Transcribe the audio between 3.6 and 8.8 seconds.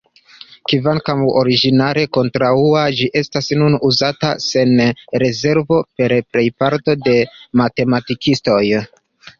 nun uzata sen rezervo per plejparto de matematikistoj.